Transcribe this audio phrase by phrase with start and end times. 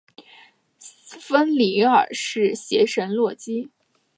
[1.19, 3.69] 芬里尔是邪神洛基。